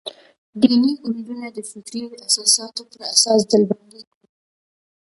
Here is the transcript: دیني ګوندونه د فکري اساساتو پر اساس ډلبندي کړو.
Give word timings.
دیني 0.61 0.93
ګوندونه 1.03 1.47
د 1.55 1.59
فکري 1.71 2.01
اساساتو 2.27 2.81
پر 2.91 2.99
اساس 3.13 3.39
ډلبندي 3.49 4.01
کړو. 4.11 4.23